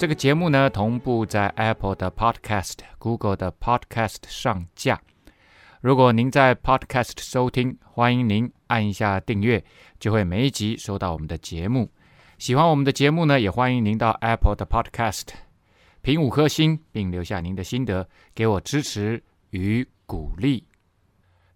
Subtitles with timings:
[0.00, 4.98] 这个节目呢，同步在 Apple 的 Podcast、Google 的 Podcast 上架。
[5.82, 9.62] 如果您在 Podcast 收听，欢迎您按一下订阅，
[9.98, 11.92] 就会每一集收到我们的节目。
[12.38, 15.26] 喜欢我们的节目呢，也欢迎您到 Apple 的 Podcast
[16.00, 20.64] 评五颗星，并留下您的心得，给我支持与鼓励。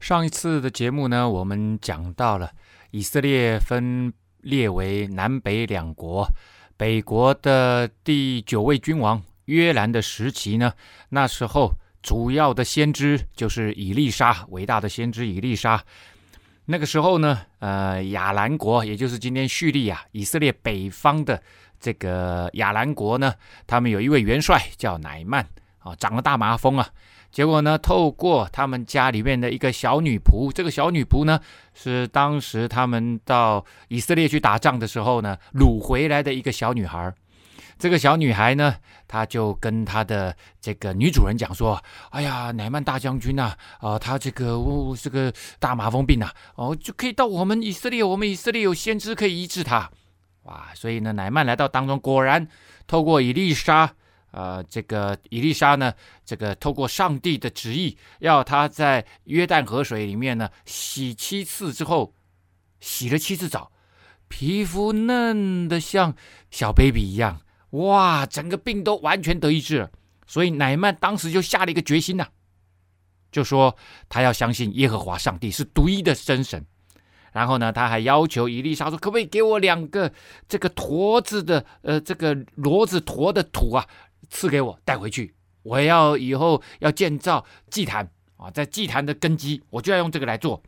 [0.01, 2.53] 上一次的节目呢，我们讲到了
[2.91, 6.29] 以色列分裂为南北两国。
[6.77, 10.73] 北国的第九位君王约兰的时期呢，
[11.11, 15.83] 那时候主要的先知就是以利沙，伟大的先知以利沙。
[16.67, 21.41] 那个时候呢，呃，亚兰国，也就是今天叙利亚、以色列北方的
[21.79, 23.35] 这个亚兰国呢，
[23.67, 25.47] 他们有一位元帅叫乃曼
[25.79, 26.89] 啊，长了大麻风啊。
[27.35, 31.41] 结果呢，透过他们家里面的一个小女仆，这个小女仆呢，
[31.75, 37.13] 是当时他们到以色列去打仗的时候呢，掳回来的一个小女孩。
[37.77, 38.77] 这个小女孩呢，
[39.09, 49.91] 她就跟她的这个女主人讲说：“哎呀，乃曼大将军呐，啊，啊，他这个哦，这个大麻风病呐，哦，就可以到我们以色列，我们以色列有先知可以医治他。
[50.45, 52.47] 哇，所以呢，乃曼来到当中，果然
[52.87, 53.93] 透过以利沙。”
[54.35, 62.13] 呃，这个伊丽莎呢，这个透过上帝的旨意，要他在约旦河水里面呢洗七次之后，
[62.81, 63.71] 洗了七次澡，
[64.27, 66.17] 皮肤嫩的像
[66.51, 69.91] 小 baby 一样，哇，整个病都完全得医治了。
[70.27, 72.27] 所以乃曼当时就下了一个决心呐、
[73.31, 73.77] 就说
[74.09, 76.67] 他要相信耶和华上帝是独一的真神。
[77.33, 80.13] 然后呢，他还要求伊丽莎说，可不可以给我两个
[80.49, 83.87] 这个驼子的，呃，这个骡子驼的土啊？
[84.31, 90.63] 赐给我带回去，我要以后要建造祭坛啊，在祭坛的根基，我就要用这个来做。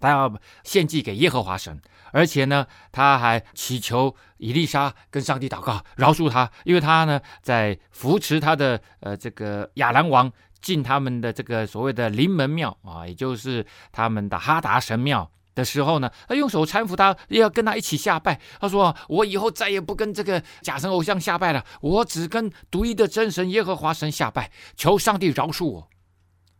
[0.00, 0.34] 他要
[0.64, 1.80] 献祭给耶和华神，
[2.12, 15.30] 而且呢，他还祈求以利沙跟上帝祷告，饶恕他，因为他呢在扶持他的呃这个亚兰王进他们的这个所谓的临门庙啊，也就是他们的哈达神庙。
[15.54, 18.40] 的时候呢，他用手搀扶他，要跟他一起下拜。
[18.60, 25.88] 他说：“我以后再也不跟这个假神偶像下拜了，我只跟独一的真神耶和华神下拜，求上帝饶恕我。”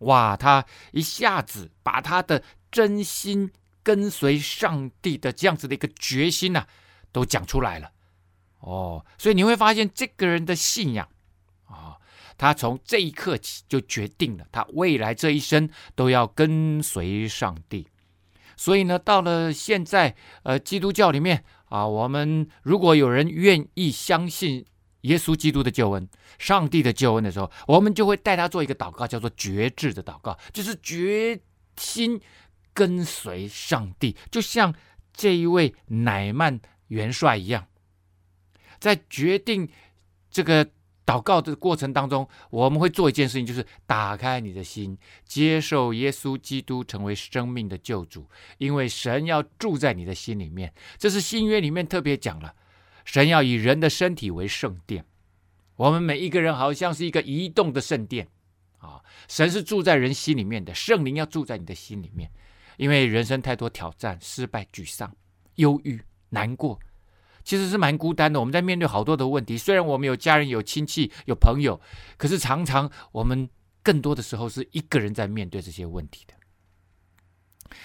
[0.01, 2.43] 哇，他一下子把他的
[2.73, 3.53] 真心
[3.85, 6.67] 跟随上帝的这样子的一个决心呐、
[7.13, 7.93] 都讲出来了。
[8.59, 11.09] 哦，所以你会发现这个人的信仰
[11.67, 11.97] 啊、哦，
[12.37, 17.87] 他从这一刻起就决定了他未来这一生都要跟随上帝。
[18.57, 24.65] 所以呢，到了现在，呃，基督教里面啊，我们如果有人愿意相信
[25.03, 26.09] 耶稣基督的救恩、
[26.39, 31.41] 上帝的救恩的时候，我们就会带他做一个祷告，叫做决志的祷告，就是决
[31.77, 32.21] 心
[32.73, 34.75] 跟随上帝，就像
[35.13, 37.67] 这一位乃曼元帅一样，
[38.79, 39.69] 在决定
[40.31, 40.69] 这个。
[41.05, 50.73] 祷告的过程当中，我们会做一件事情，就是打开你的心，接受耶稣基督成为生命的救主，因为神要住在你的心里面。
[50.99, 52.55] 这是新约里面特别讲了，
[53.05, 55.05] 神要以人的身体为圣殿，
[55.75, 58.29] 我们每一个人好像是一个移动的圣殿
[58.79, 59.03] 啊。
[59.27, 62.31] 神是住在人心里面的，圣灵要住在你的心里面，
[62.77, 65.13] 因为人生太多挑战、失败、沮丧、
[65.57, 66.79] 忧郁、难过。
[67.45, 69.59] 其实是蛮孤单的，我们在面对好多的问题。
[69.59, 71.81] 虽然我们有家人、有亲戚、有朋友，
[72.17, 73.49] 可是常常我们
[73.83, 76.35] 更多的时候是一个人在面对这些问题的。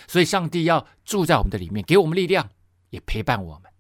[0.07, 2.50] 所以，上帝要住在我们的里面，给我们力量，
[2.90, 3.72] 也陪伴我们。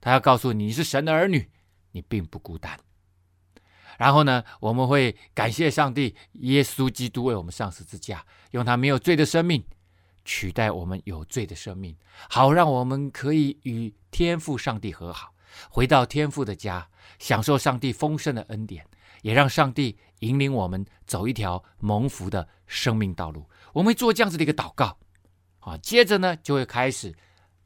[0.00, 1.50] 他要告诉你，你是神的儿女，
[1.92, 2.78] 你并不孤单。
[3.98, 9.64] 然后呢，我们会感谢上帝，耶稣基督为我们上十字架，用他没有罪的生命。
[10.24, 11.96] 取代我们有罪的生命，
[12.30, 15.34] 好让我们可以与天父上帝和好，
[15.68, 16.88] 回到天父的家，
[17.18, 18.86] 享受上帝丰盛的恩典，
[19.22, 23.48] 也让上帝引领我们走一条蒙福的生命道路。
[23.72, 24.96] 我们会做这样子的一个祷告，
[25.58, 27.12] 啊，接着呢就会开始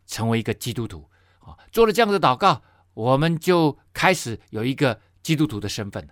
[0.06, 1.10] 成为一个基督徒，
[1.40, 2.62] 啊，做了这样子的祷告，
[2.94, 6.08] 我们就开始有一个基督徒的身份。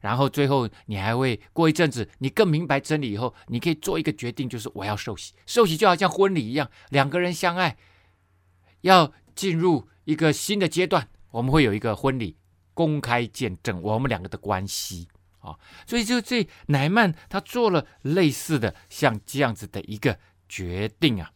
[0.00, 5.34] 然后最后，你还会过一阵子，你更明白真理以后，你可以做一个决定，就是我要受洗。
[5.44, 7.76] 受洗就好像婚礼一样，两个人相爱，
[8.82, 12.36] 要进入一个新的阶段，我们会有一个婚礼，
[12.74, 15.06] 公开见证我们两个的关系
[15.38, 15.54] 啊。
[15.86, 20.18] 所以就这乃曼他做了类似的像这样子的一个
[20.48, 21.30] 决定啊。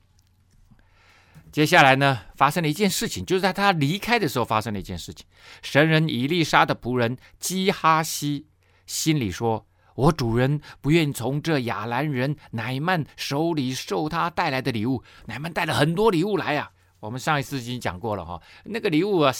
[1.52, 5.24] 接下来呢，发生了一件事情，就是在他离开的时候发生了一件事情。
[5.62, 8.48] 神人以利沙的仆人基哈西
[8.84, 9.64] 心里说
[9.94, 15.04] ：“我主人不愿从这亚兰人乃曼手里受他带来的礼物。
[15.26, 16.72] 乃曼带了很多礼物来啊，
[17.02, 19.32] 我们上一次已经讲过了哈，那个礼物啊，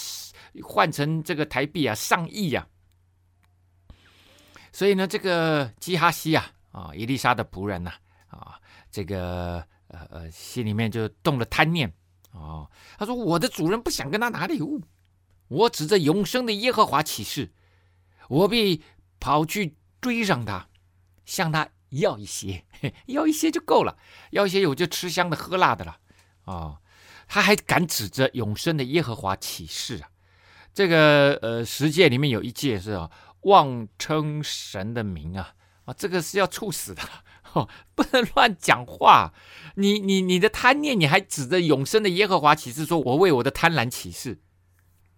[0.64, 2.66] 换成这个台币啊，上亿呀、
[3.86, 3.94] 啊。
[4.72, 7.92] 所以呢，这个基哈西啊，啊，伊丽莎的仆人呐，
[8.26, 8.58] 啊，
[8.90, 11.88] 这个呃呃，心里面就动了贪念。”
[12.34, 12.68] 哦，
[12.98, 14.80] 他说：“我的主人不想跟他拿礼物，
[15.46, 17.52] 我指着永生的耶和华起誓，
[18.28, 18.82] 我必
[19.20, 20.66] 跑去追上他，
[21.24, 22.64] 向他要一些，
[23.06, 23.96] 要一些就够了，
[24.32, 25.98] 要一些我就吃香的喝辣的了。”
[26.44, 26.81] 哦，
[27.28, 30.08] 他还敢指着永生的耶和华起誓啊！
[30.74, 33.10] 这个呃，十诫里面有一诫是啊，
[33.42, 35.54] 妄称神的名啊，
[35.84, 37.02] 啊，这个是要处死的。
[37.52, 39.34] 哦，不能乱讲话！
[39.74, 44.40] 你你你的贪念，你还指着永生的耶和华起誓，说我为我的贪婪起誓，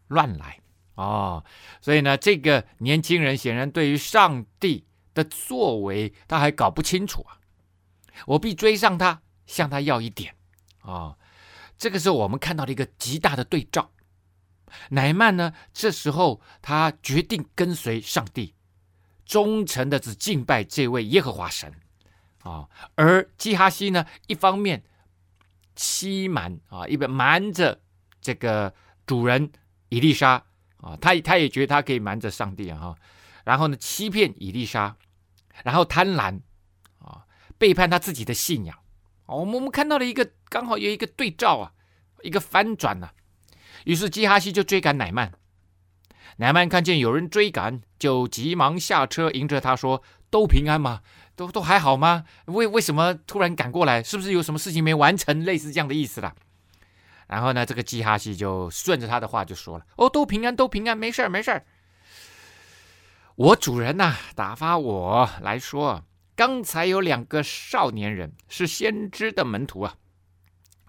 [0.08, 0.60] 乱来
[0.96, 1.44] 哦！
[1.80, 4.84] 所以呢，这个年轻人显然对于上帝
[5.14, 7.38] 的作为，他还搞不清楚啊！
[8.26, 10.34] 我必追上他，向他要一点
[10.80, 11.18] 啊、哦！
[11.76, 13.90] 这个时候，我们看到了一个极大的对照。
[14.90, 18.54] 乃曼呢，这时候他决定跟随上帝，
[19.24, 21.72] 忠诚的只敬拜这位耶和华神。
[22.42, 24.84] 啊、而基哈西呢，一方面
[25.74, 27.80] 欺瞒啊，一边瞒着
[28.20, 28.74] 这个
[29.06, 29.50] 主人
[29.88, 30.44] 以利沙
[30.76, 32.94] 啊，他他也觉得他可以瞒着上帝啊，
[33.44, 34.94] 然后呢，欺骗以利沙，
[35.64, 36.40] 然后贪婪
[36.98, 37.24] 啊，
[37.56, 38.78] 背叛他自己的信仰。
[39.26, 41.72] 哦，我们我们看到了一个刚好有一个对照啊，
[42.22, 43.10] 一个翻转呐、
[43.84, 45.32] 于是基哈西就追赶乃曼，
[46.36, 51.00] 乃曼看见有人追赶，就急忙下车迎着他说：“都平安吗？”
[51.36, 52.24] 都都还好吗？
[52.46, 54.00] 为为什么突然赶过来？
[54.02, 55.44] 是不是有什么事情没完成？
[55.44, 56.32] 类似这样的意思啦。
[57.26, 61.64] 然后呢，这个基哈西就顺着他的话就说了：“哦，都平安，都平安，没事儿，没事儿。
[63.34, 66.04] 我主人呐，打发我来说，
[66.36, 69.96] 刚才有两个少年人是先知的门徒啊，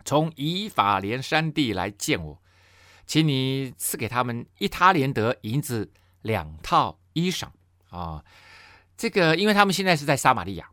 [0.04, 2.42] 从以法莲山地来见我，
[3.06, 7.48] 请你赐给他们一他连德银子两套衣裳
[7.90, 8.24] 啊。”
[8.98, 10.70] 这个，因为他们现在是在撒玛利亚，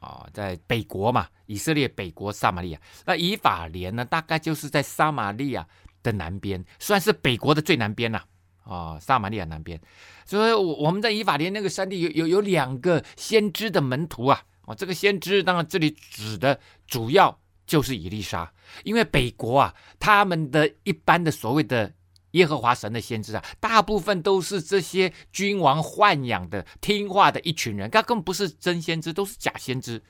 [0.00, 2.80] 啊、在北国嘛，以色列北国撒玛利亚。
[3.04, 5.66] 那以法莲呢，大概就是在撒玛利亚
[6.02, 8.26] 的南边，算是北国的最南边呐，啊、
[8.66, 9.80] 啊，撒玛利亚南边。
[10.26, 18.52] 所以，我我们在以法莲那个山地有有有两个先知的门徒啊，哦，这个先知当然这里指的主要就是以利沙，
[18.84, 21.92] 因为北国啊，他们的一般的所谓的。
[22.32, 30.02] 耶和华神的先知啊，大部分都是这些君王豢养的听话的一群人，他根本不是真先知，都是假先知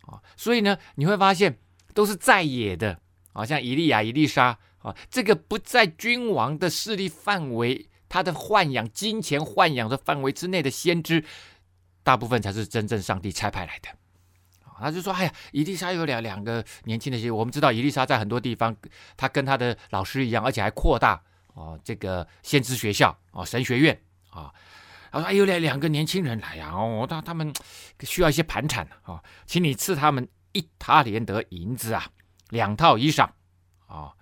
[0.00, 0.18] 啊。
[0.36, 1.56] 所以呢，你会发现
[1.94, 2.98] 都是在野的
[3.34, 11.24] 啊，像以利亚、以利沙啊，这个不在君王的势力范围、他的豢养、金钱豢养的范围之内的先知，
[12.02, 13.88] 大部分才是真正上帝差派来的。
[14.78, 18.74] 他就说：“哎呀，以利沙有两两个年轻的先知，我们知道以利沙在很多地方，
[19.16, 21.22] 他跟他的老师一样，而且还扩大。”
[21.52, 24.00] 哦，这个先知学校哦，神学院
[24.30, 24.54] 啊，
[25.10, 27.52] 他说：“哎，有两两个年轻人来呀，哦，他他们
[28.04, 32.08] 需要一些盘缠啊，请你赐他们一他连得银子啊，
[32.48, 33.28] 两套衣裳
[33.86, 34.14] 啊。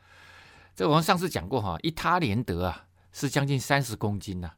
[0.79, 4.53] 这我们上次讲过哈，一他连得啊是将近三十公斤呐。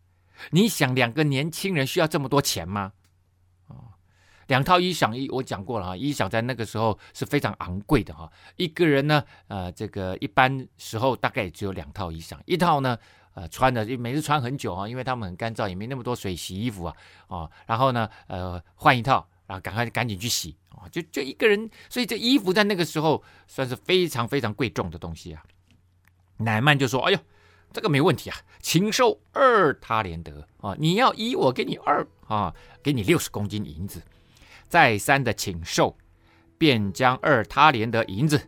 [0.51, 2.93] 你想两个年轻人需要这么多钱吗？
[4.49, 8.31] 两套衣裳，一我讲过了哈，衣裳在那个时候是非常昂贵的哈。
[8.57, 12.99] 一个人呢，呃，这个一般时候大概也只有两套衣裳，一套呢，
[13.33, 16.95] 呃，穿的每次穿很久啊，因为他们很干燥，也没那么多水洗衣服啊，
[17.29, 25.43] 哦，然后呢，呃，换一套，然后赶快赶紧去洗啊，就就一个人，所以这衣服在那个时候算是非常非常贵重的东西啊。
[26.41, 27.19] 乃曼就说：“哎呦，
[27.73, 34.03] 这个没问题啊，请收二他连德啊，你要一，我给你二啊，给你六十公斤银子。”
[34.69, 35.97] 再三的请受，
[36.57, 38.41] 便将二他连德银子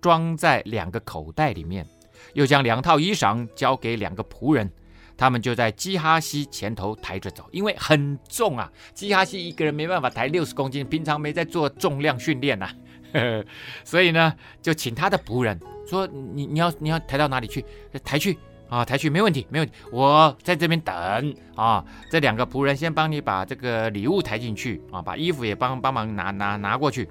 [0.00, 1.86] 装在两个口袋里面，
[2.34, 4.68] 又将两套衣裳交给两个仆人，
[5.16, 12.68] 他们就在基哈西前头抬着走，因为很重啊，基哈西一个人没办法抬六十公斤，平常没在做重量训练呐，
[13.84, 17.64] 所以呢，就请他的仆人说：“你你要你要抬到哪里去？
[18.04, 18.38] 抬去。”
[18.72, 19.74] 啊，抬去没问题，没问题。
[19.92, 27.04] 我在这边等啊，这两个仆人先帮你把这个礼物抬进去啊，把衣服也帮帮忙拿拿拿过去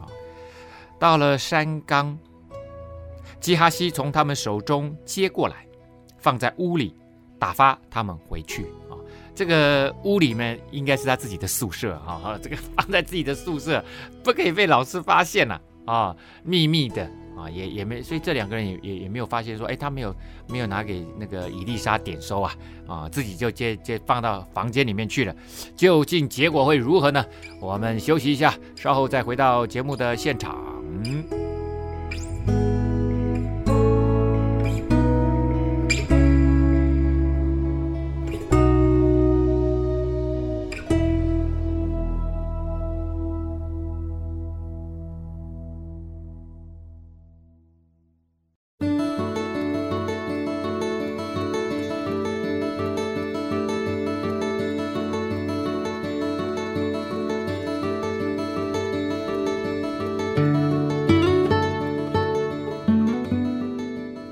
[0.00, 0.06] 啊。
[0.96, 2.16] 到了山冈，
[3.40, 5.66] 基哈西从他们手中接过来，
[6.18, 6.94] 放在屋里，
[7.36, 8.64] 打发他们回去。
[9.38, 13.84] 这个屋里面应该是他自己的宿舍哈，哈，这个放在自己的宿舍，
[14.24, 20.12] 不可以被老师发现了啊，秘密的啊，也也没，所以这两个人也也也没有发现说，哎，他没有
[20.48, 22.56] 没有拿给那个伊丽莎点收啊，
[22.88, 25.32] 啊，自己就接接放到房间里面去了，
[25.76, 27.24] 究竟结果会如何呢？
[27.60, 30.58] 我们休息一下，稍后再回到节目的现场。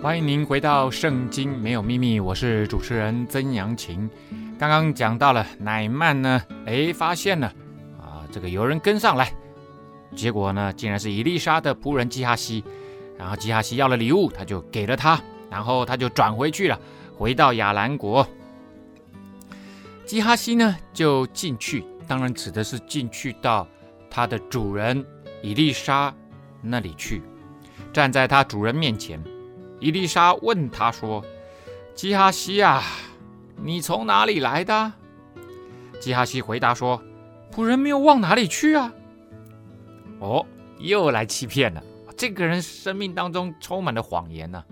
[0.07, 4.09] 欢迎您回到《圣经没有秘密》，我是主持人曾阳晴。
[4.57, 7.53] 刚刚讲到了乃曼呢，哎，发现了
[7.99, 9.35] 啊，这个有人跟上来，
[10.15, 12.63] 结果呢，竟然是以利沙的仆人基哈西。
[13.19, 15.21] 然后基哈西要了礼物，他就给了他，
[15.51, 16.79] 然后他就转回去了，
[17.19, 18.25] 回到亚兰国。
[20.05, 23.67] 基哈西呢，就进去，当然指的是进去到
[24.09, 25.05] 他的主人
[25.43, 26.15] 以利沙
[26.63, 27.23] 那里去，
[27.93, 29.21] 站在他主人面前。
[29.81, 31.25] 伊丽莎问他说
[31.95, 32.83] ：“基哈西啊，
[33.57, 34.93] 你从哪里来的？”
[36.01, 37.03] 基哈西回答说
[37.53, 38.93] ：“仆人没有往哪里去啊。”
[40.19, 40.47] 哦，
[40.79, 41.83] 又来欺骗了。
[42.17, 44.65] 这个人生命当中充满了谎言呢、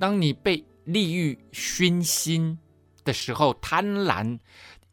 [0.00, 2.58] 当你被利欲熏心
[3.04, 4.40] 的时候，贪婪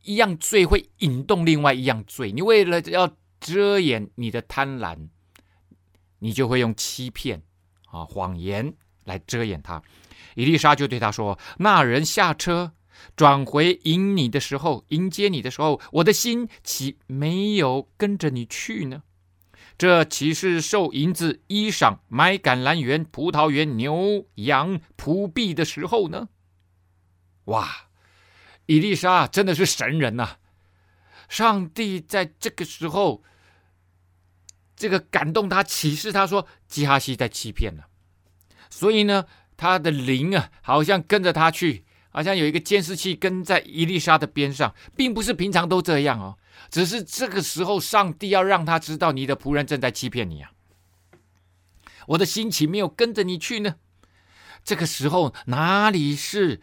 [0.03, 2.31] 一样罪会引动另外一样罪。
[2.31, 3.09] 你为了要
[3.39, 5.09] 遮掩你的贪婪，
[6.19, 7.41] 你就会用欺骗
[7.87, 8.75] 啊谎言。
[9.07, 9.81] 来遮掩他，
[10.35, 12.73] 伊丽莎就对他说：“那人下车
[13.15, 19.01] 转回迎你的时候，迎接你的时候，我的心岂没有跟着你去呢？
[19.77, 26.29] 这岂是受银子、衣裳、买橄榄园、葡萄园、牛羊、仆婢的时候呢？”
[27.45, 27.87] 哇，
[28.65, 30.37] 伊丽莎真的是神人呐、
[31.29, 33.23] 上帝在这个时候，
[34.75, 37.87] 这个感动他，启示他说：“基哈西在欺骗了。”
[38.69, 46.37] 所以呢，他的灵啊，好像跟着他去，好像有一个监视器跟在伊丽莎的边上，并不是平常都这样哦，
[46.69, 50.51] 只是这个时候，上帝要让他知道，你的仆人正在欺骗你啊。
[52.07, 53.75] 我的心情没有跟着你去呢？
[54.63, 56.61] 这个时候哪里是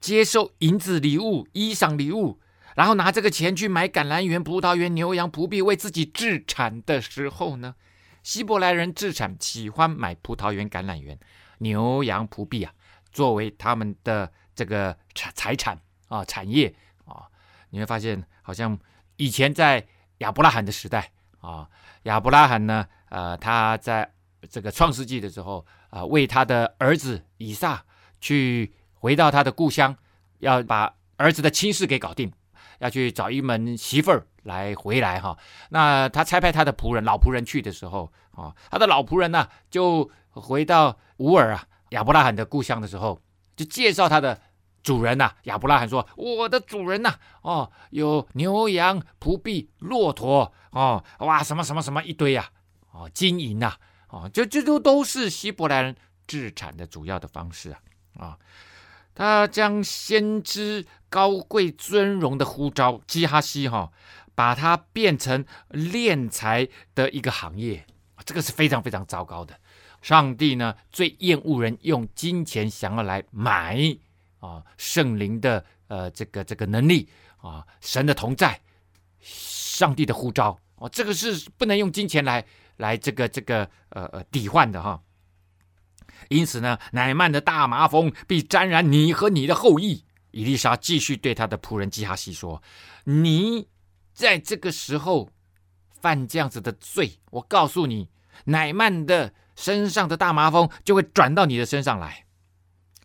[0.00, 2.40] 接受银子礼物、衣裳礼物，
[2.76, 7.74] 然后拿这个钱去买橄榄园、葡萄园、牛羊、仆婢，为自己置产的时候呢？
[8.22, 11.18] 希伯来人自产，喜欢买葡萄园、橄榄园、
[11.58, 12.72] 牛羊、仆婢啊，
[13.10, 16.74] 作为他们的这个财财产啊、产业。
[17.04, 17.26] 啊。
[17.70, 18.76] 你会发现，好像
[19.16, 19.86] 以前在
[20.18, 21.68] 亚伯拉罕的时代啊，
[22.02, 24.12] 亚伯拉罕呢，呃，他在
[24.50, 27.84] 这个创世纪的时候啊，为他的儿子以撒
[28.20, 29.96] 去回到他的故乡，
[30.40, 32.32] 要把儿子的亲事给搞定，
[32.80, 34.26] 要去找一门媳妇儿。
[34.44, 35.36] 来回来哈，
[35.68, 43.20] 那他差派他的仆人老仆人去的时候啊，他的老仆人呢就回到乌尔啊亚伯拉罕的故乡的时候，
[43.54, 44.40] 就介绍他的
[44.82, 52.48] 主人呐亚伯拉罕说：“我的主人呐，哦，有牛羊仆婢骆驼哦，哇什么什么什么一堆呀，
[52.92, 53.74] 哦金银呐，
[54.08, 55.94] 哦就这都都是希伯来人
[56.26, 57.78] 置产的主要的方式啊
[58.16, 58.38] 啊，
[59.20, 63.92] 他将先知高贵尊荣的呼召基哈西哈。”
[64.32, 67.84] 把它变成敛财的一个行业，
[68.24, 69.54] 这个是非常非常糟糕的。
[70.00, 73.76] 上帝呢最厌恶人用金钱想要来买
[74.38, 78.58] 啊圣灵的呃这个这个能力啊神的同在，
[79.20, 82.42] 上帝的呼召哦，这个是不能用金钱来
[82.78, 84.98] 来这个这个呃呃抵换的哈。
[86.30, 90.04] 因此呢，乃曼的大麻风必沾染你和你的后裔。
[90.32, 92.60] 伊丽莎继续对他的仆人基哈西说
[93.04, 93.68] ：“你。”
[94.12, 95.30] 在这个时候
[96.02, 98.10] 犯这样子的罪，我告诉你，
[98.44, 102.26] 乃曼的身上的大麻风就会转到你的身上来，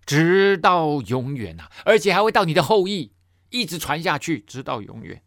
[0.05, 3.13] 直到永远啊，而且还会到你的后裔，
[3.49, 5.21] 一直传下去，直到永远。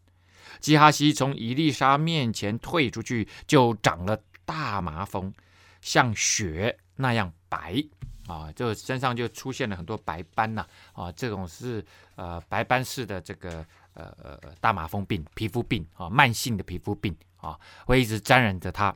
[0.59, 5.33] 基哈西从伊丽莎面前退出去，就长了大麻风，
[5.81, 7.83] 像雪那样白
[8.27, 11.83] 啊，就身上就出现了很多白斑呐啊，这种是
[12.15, 13.65] 呃白斑式的这个。
[13.95, 18.95] 呃呃，大麻风病、皮肤病啊，慢性的皮肤病啊，会一直沾染着他。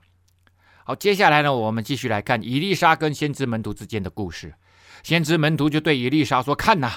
[0.86, 4.54] 好，接下来呢，我们继续来看伊丽莎跟先知门徒之间的故事。
[5.02, 6.90] 先知门徒就对伊丽莎说：“看呐，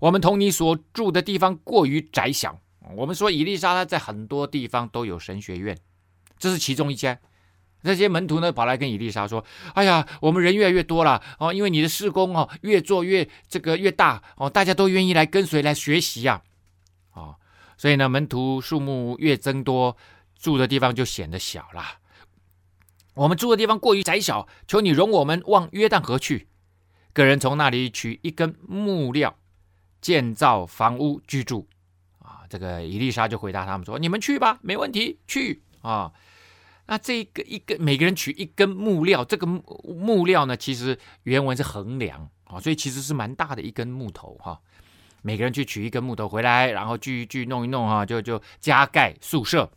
[0.00, 2.58] 我们同你所住的地方过于窄小。
[2.94, 5.76] 我们说伊丽莎她在很多地方都有神学院，
[6.38, 7.18] 这是其中一家。
[7.84, 16.42] 这些门徒呢，跑来跟以利沙说：“哎呀，我们人越来越多了哦，因为你的事工哦，越做越这个越大哦，大家都愿意来跟随来学习呀，
[17.10, 17.36] 啊，
[17.76, 19.96] 所以呢，门徒数目越增多，
[20.38, 21.84] 住的地方就显得小了。
[23.12, 26.48] 我们住的地方过于窄小，求你容我们往约旦河去，
[27.12, 29.36] 个人从那里取一根木料，
[30.00, 31.68] 建造房屋居住。”
[32.24, 36.10] 啊，这个以利沙就回答他们说：“你们去吧，没问题，去啊。”
[36.86, 44.60] 那这个一个每个人取一根木料，这个木料呢，其实原文是横梁啊，所以其实是蛮大的一根木头哈。
[45.22, 49.70] 每个人去取一根木头回来，然后锯一锯弄一弄哈，就就加盖宿舍。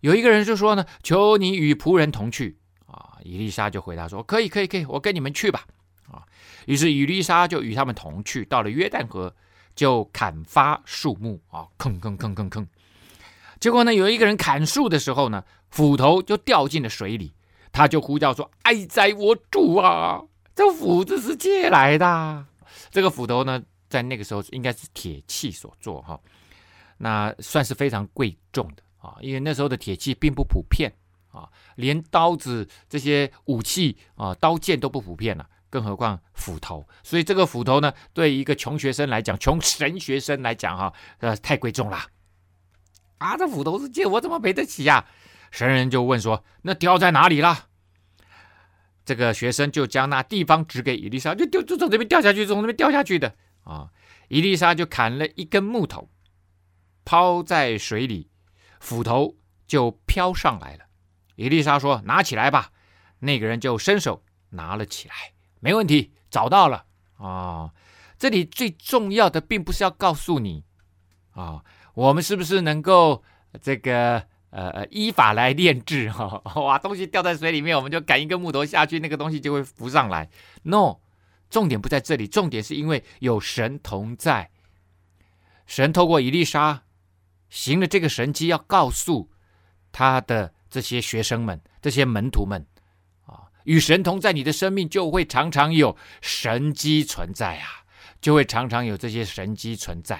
[0.00, 5.64] 有一个人就说呢：“求你与仆人同去啊。”伊丽莎就回答说：“可以，可以，可以，我跟你们去吧。”
[6.12, 6.22] 啊，
[6.66, 9.34] 于是伊丽莎就与他们同去，到了约旦河，
[9.74, 12.66] 就砍伐树木啊，吭吭吭吭吭。
[13.58, 17.34] 结果呢，有一个人砍树的时候呢，斧头就掉进了水里，
[17.72, 20.22] 他就呼叫说：“哀哉，我主啊！
[20.54, 22.46] 这斧子是借来的。
[22.90, 26.18] 这个斧头呢，在那个时候应该是铁器所做哈，
[26.96, 30.90] 那算是非常贵重的啊，因为那时候的铁器并不普遍
[31.30, 36.88] 啊，连刀子这些武器啊，刀剑都不普遍了，更何况斧头。
[37.02, 41.98] 所以这个斧头呢，对一个穷学生来讲，穷神学生来讲哈，呃，太贵重了。”
[43.18, 45.08] 啊，这斧头是借我，怎么赔得起呀、啊？
[45.50, 47.68] 神人就问说：“那掉在哪里了？”
[49.04, 53.90] 这个学生就将那地方指给伊丽莎，就就就从这边掉下去，从这边掉下去的啊。
[54.28, 56.10] 伊丽莎就砍了一根木头，
[57.04, 58.28] 抛在水里，
[58.80, 59.36] 斧头
[59.66, 60.84] 就飘上来了。
[61.36, 62.72] 伊丽莎说：“拿起来吧。”
[63.20, 65.14] 那个人就伸手拿了起来，
[65.60, 66.84] 没问题，找到了
[67.16, 67.70] 啊。
[68.18, 70.64] 这里最重要的并不是要告诉你
[71.30, 71.62] 啊。
[71.94, 73.22] 我们是不是能够
[73.62, 74.26] 这个
[74.56, 76.40] 呃呃依法来炼制哈？
[76.54, 80.30] 哇，东西掉在水里面，我们就赶一根木头下去，那个东西就会浮上来。
[80.62, 80.96] No，
[81.50, 84.48] 重点不在这里，重点是因为有神同在。
[85.66, 86.84] 神透过伊丽莎
[87.50, 89.30] 行了这个神迹，要告诉
[89.92, 92.66] 他的这些学生们、这些门徒们
[93.26, 97.84] 啊，与神同在，你的生命就会常常有神迹存在啊，
[98.22, 100.16] 就会常常有这些神迹存在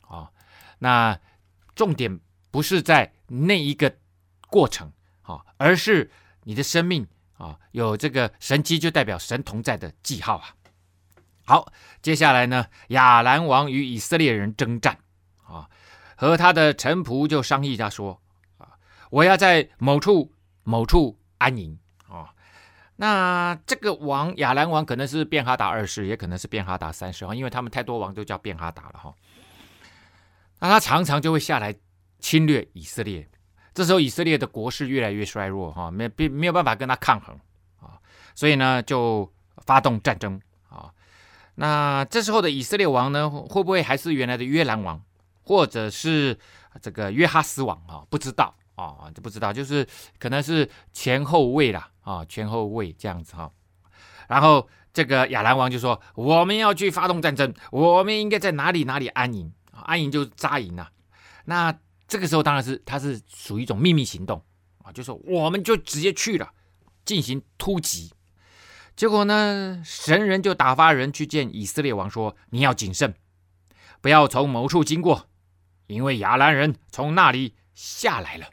[0.00, 0.28] 啊。
[0.80, 1.16] 那
[1.76, 2.18] 重点
[2.58, 3.98] 不是在那一个
[4.48, 4.92] 过程
[5.22, 6.10] 啊，而是
[6.42, 10.56] 你的生命啊，有这个神迹，就代表神同在的记号啊。
[11.46, 14.98] 好，接下来呢，亚兰王与以色列人征战
[15.46, 15.70] 啊，
[16.16, 18.20] 和他的臣仆就商议他说
[18.56, 18.74] 啊，
[19.10, 22.34] 我要在某处某处安营啊。
[22.96, 29.14] 那这个王亚兰王可能是便哈达二世，也可能是便哈达三世啊，因为他们太多王都叫便哈达了哈。
[30.58, 31.72] 那他常常就会下来
[32.18, 33.28] 侵略以色列，
[33.74, 37.38] 这时候以色列的国势越来越衰弱，哈，没没没有办法跟他抗衡
[37.80, 37.98] 啊，
[38.34, 40.92] 所以呢就发动战争啊。
[41.54, 45.00] 那这时候的以色列王呢，会不会还是原来的约兰王，
[45.42, 46.38] 或者是
[46.80, 48.04] 这个约哈斯王啊？
[48.10, 49.86] 不知道啊，就不知道，就是
[50.18, 53.50] 可能是前后位啦啊，前后位这样子哈。
[54.28, 59.52] 然后这个亚兰王就说：“我们要去发动战争，我们应该在哪里哪里安营。”
[59.84, 60.88] 安营就是扎营呐，
[61.44, 61.72] 那
[62.08, 64.42] 这个时候当然是它是属于一种秘密行动
[64.82, 66.52] 啊，就说我们就直接去了，
[67.04, 68.10] 进行突击。
[68.96, 73.14] 结果呢，神人就打发人去见以色列王说：“你要谨慎，
[74.00, 75.28] 不要从某处经过，
[75.86, 78.48] 因为亚兰人从那里下来了。”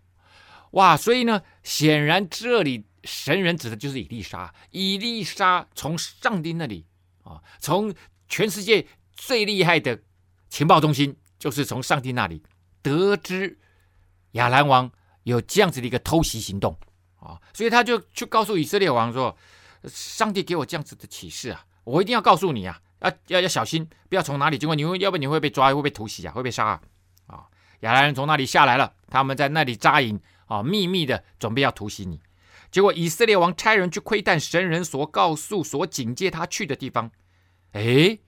[0.71, 4.53] 哇，所以呢，显然这里神人指的就是以利沙。
[4.71, 6.85] 以利沙从上帝那里
[7.23, 7.95] 啊，从
[8.27, 10.01] 全世界最厉害的
[10.49, 11.15] 情报中心。
[11.37, 12.41] 就是从上帝那里
[12.85, 13.57] 得知
[14.33, 14.91] 亚兰王
[15.23, 16.77] 有这样子的一个偷袭行动
[17.17, 19.35] 啊，所以他就去告诉以色列王说
[19.89, 26.81] ：“上帝给我这样子的启示啊，我一定要告诉你啊，要要要小心，不要从哪里经过，你会要不然你会被抓，会被突袭啊，会被杀啊。”
[27.25, 27.47] 啊，
[27.79, 32.21] 亚兰人从那里下来了，他们在那里扎营啊，秘密的准备要突袭你。
[32.69, 37.09] 结果以色列王差人去窥探神人所告诉、所警戒他去的地方，
[37.71, 38.19] 哎。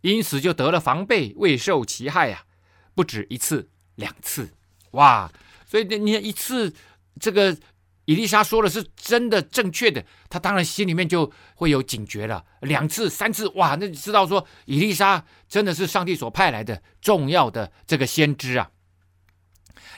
[0.00, 2.50] 因此就得了防备，未受其害呀、啊，
[2.92, 4.48] 不止一次两次，
[4.92, 5.30] 哇！
[5.66, 6.72] 所以你看一次，
[7.20, 7.56] 这个
[8.04, 12.44] 伊丽莎说的是真的正确的，他当然心里面就会有警觉了。
[12.60, 13.76] 两次、三次，哇！
[13.80, 18.70] 那你知道说伊丽莎真的是上帝所派来的重要的这个先知啊。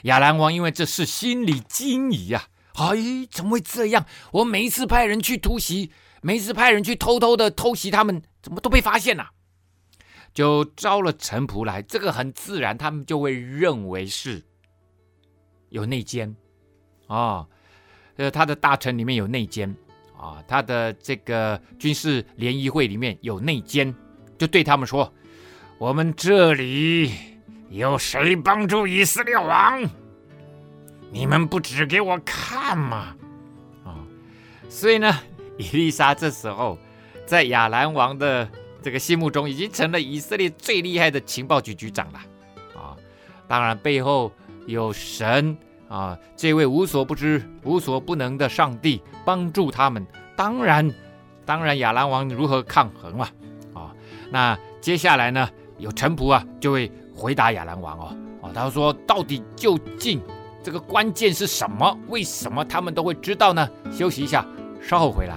[0.03, 2.95] 亚兰王因为这事心里惊疑、啊，哎，
[3.31, 4.05] 怎么会这样？
[4.33, 9.31] 我每一次派人去突袭，每一次派人去偷偷的偷袭他们，怎么都被发现了、啊？
[10.35, 11.81] 就招了臣仆来。
[11.81, 14.43] 这个很自然，他们就会认为是
[15.69, 16.35] 有内奸
[17.07, 17.47] 啊，
[18.17, 19.75] 呃，他的大臣里面有内奸
[20.15, 23.95] 啊，他的这个军事联谊会里面有内奸，
[24.37, 25.11] 就对他们说
[25.79, 27.11] ：“我们这里
[27.69, 29.89] 有谁帮助以色列王？
[31.11, 33.15] 你们不指给我看吗？”
[33.83, 34.05] 啊，
[34.69, 35.11] 所以呢，
[35.57, 36.77] 伊丽莎这时候。
[37.27, 38.47] 在亚兰王的
[38.85, 42.19] 这个心目中，已经成了以色列最厉害的情报局局长了
[42.79, 42.93] 啊！
[43.47, 44.31] 当然背后
[44.67, 45.57] 有神
[45.89, 50.05] 啊，这位无所不知、无所不能的上帝帮助他们。
[50.35, 50.93] 当然，
[51.47, 53.31] 当然亚兰王如何抗衡啊？
[53.73, 53.91] 啊，
[54.29, 60.21] 那接下来呢，有臣仆啊就会回答亚兰王哦，哦，他说到底究竟
[60.61, 61.97] 这个关键是什么？
[62.07, 63.67] 为什么他们都会知道呢？
[63.91, 64.45] 休息一下，
[64.79, 65.35] 稍后回来。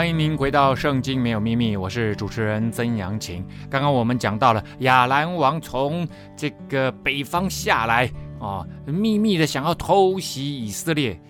[0.00, 3.46] 欢迎您回到《圣经没有秘密》，我是主持人曾阳晴。
[3.68, 8.10] 刚刚我们讲到了亚兰王从这个北方下来
[8.40, 11.20] 啊，秘密的想要偷袭以色列，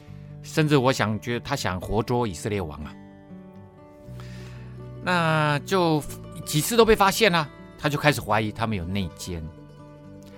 [0.41, 2.95] 甚至我想觉得他想活捉以色列王啊。
[5.03, 6.01] 那就
[6.47, 9.45] 几次都被发现了，他就开始怀疑他们有内奸。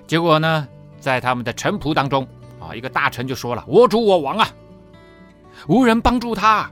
[0.06, 0.66] 结果呢，
[0.98, 2.26] 在他们的臣仆当中
[2.58, 4.48] 啊，一个大臣就说了：“我主我王啊，
[5.68, 6.70] 无人帮助他。”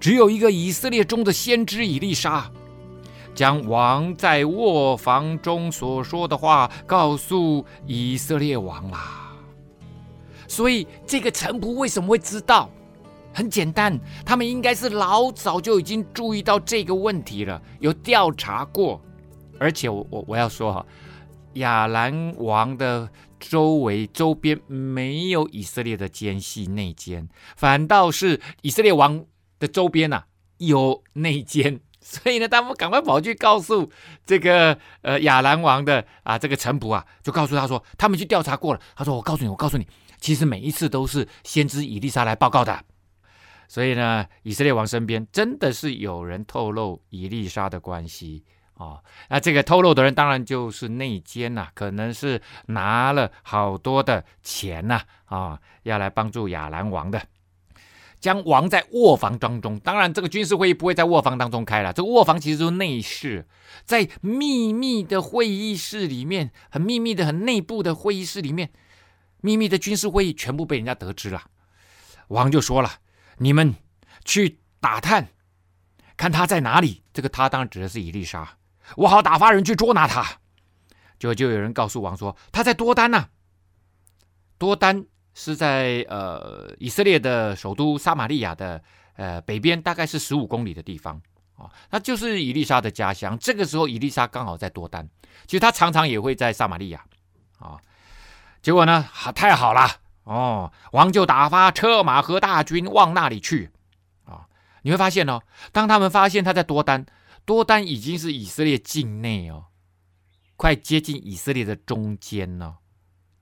[0.00, 2.50] 只有一个以色列中的先知以利沙，
[3.34, 9.32] 将王在卧房中所说的话告诉以色列王啦。
[10.46, 12.70] 所以这个臣仆为什么会知道？
[13.32, 19.00] 很简单，他们应该是老早就已经注意到这个问题了，有调查过。
[19.58, 20.86] 而且我我我要说哈，
[21.54, 23.08] 亚兰王的
[23.40, 29.24] 周围周边没有以色列的奸细内奸，反倒是以色列王。
[29.64, 30.24] 的周边呐、
[30.58, 33.90] 有内奸，所以呢，他们赶快跑去告诉
[34.26, 38.80] 这个呃亚兰王的啊这个臣仆啊，就告诉他说，他们去调查过了。
[38.94, 39.88] 他说：“我告诉你，我告诉你，
[40.20, 42.84] 其实每一次都是先知以利沙来报告的。”
[43.66, 49.02] 所以呢，以色列王身边真的是有人透露以利沙的关系、哦。
[49.30, 57.20] 那这个透露的人当然就是内奸呐、可能是拿了好多的钱呐啊、要来帮助亚兰王的。
[58.24, 63.46] 将王在卧房当中，当然这个军事会议不会在卧房当中开了，这个卧房其实就是内室，
[63.84, 68.70] 在秘密的会议室里面，很秘密的、很内部的会议室里面，
[69.42, 71.42] 秘密的军事会议全部被人家得知了。
[72.28, 72.92] 王就说了
[73.36, 73.74] ：“你们
[74.24, 75.28] 去打探，
[76.16, 78.56] 看他在哪里。”这个他当然指的是伊丽莎，
[78.96, 80.38] 我好打发人去捉拿他。
[81.18, 83.26] 就就有人告诉王说：“他在多丹呐，
[84.56, 85.04] 多丹。”
[85.34, 88.82] 是在呃以色列的首都撒玛利亚的
[89.16, 91.20] 呃北边，大概是十五公里的地方
[91.56, 93.36] 啊，那就是以利沙的家乡。
[93.38, 95.08] 这个时候，以利沙刚好在多丹，
[95.46, 97.04] 其实他常常也会在撒玛利亚
[97.58, 97.78] 啊。
[98.62, 99.86] 结果呢，好太好了
[100.22, 103.70] 哦，王就打发车马和大军往那里去
[104.24, 104.46] 啊。
[104.82, 105.42] 你会发现哦，
[105.72, 107.04] 当他们发现他在多丹，
[107.44, 109.66] 多丹已经是以色列境内哦，
[110.56, 112.76] 快接近以色列的中间了，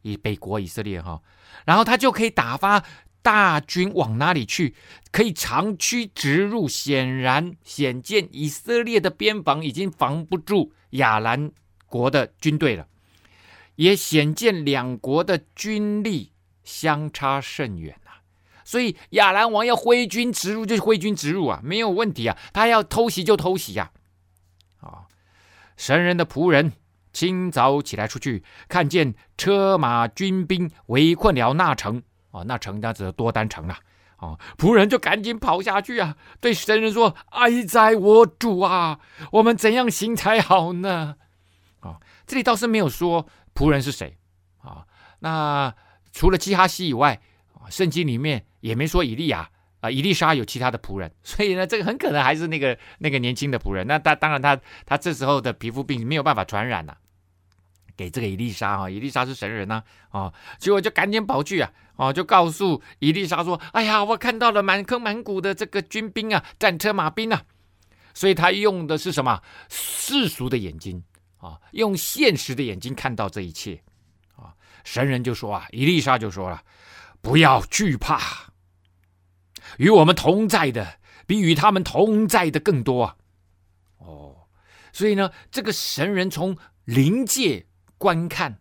[0.03, 1.21] 以北国以色列哈。
[1.65, 2.85] 然后他就可以打发
[3.23, 4.75] 大军往哪里去？
[5.11, 6.67] 可以长驱直入。
[6.69, 11.53] 显然显见以色列的边防已经防不住亚兰
[11.87, 12.87] 国的军队了，
[13.77, 16.33] 也显见两国的军力
[16.65, 18.23] 相差甚远啊！
[18.65, 22.37] 所以亚兰王要挥军直入就是挥军直入啊，没有问题啊！
[22.53, 23.93] 他要偷袭就偷袭呀！
[24.81, 25.07] 啊，
[25.77, 26.73] 神人的仆人。
[27.13, 33.79] 清早起来出去，看见车马军兵围困了那城，哦，那城那指的多丹城啊，
[34.19, 38.99] 哦，仆人就赶紧跑下去啊，对神人说：“哀哉，我主啊，
[39.33, 41.17] 我们怎样行才好呢？”
[41.81, 44.17] 啊、哦，这里倒是没有说仆人是谁。
[44.61, 44.87] 啊、
[45.19, 45.75] 那
[46.13, 47.21] 除了基哈西以外，
[47.69, 53.85] 圣经里面也没说以利亚啊，以利沙有其他的仆人， 所以呢，这个很可能还是那个那个年轻的仆人。
[53.89, 56.97] 那他当然他他这时候的皮肤病没有办法传染了，
[57.97, 67.43] 给这个伊丽莎哈，伊丽莎是神人呐，啊，结果就赶紧跑去啊，哦，就告诉伊丽莎说，哎呀，我看到了满坑满谷的这个军兵啊，战车马兵啊，
[68.15, 71.03] 所以他用的是什么世俗的眼睛
[71.39, 73.83] 啊，用现实的眼睛看到这一切
[74.37, 76.63] 啊，神人就说啊，伊丽莎就说了，
[77.21, 78.53] 不要惧怕。
[79.79, 83.17] 与我们同在的比与他们同在的更多啊！
[83.99, 84.37] 哦，
[84.93, 87.65] 所以呢，这个神人从灵界
[88.03, 88.59] 观看，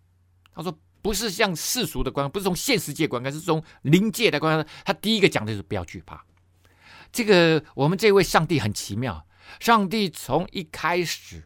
[0.53, 4.67] 他说不是像世俗的观看，不是从现实界观看，是从灵界的观看。
[4.85, 6.23] 他第一个讲的是不要惧怕。
[7.11, 9.25] 这个我们这位上帝很奇妙，
[9.59, 11.43] 上帝从一开始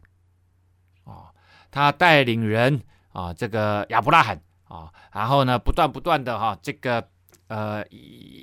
[1.04, 1.26] 啊、哦，
[1.70, 2.82] 他带领人
[3.12, 7.08] 啊，这个亚伯拉罕啊，然后呢，不断不断的哈、这个。
[7.48, 7.84] 呃，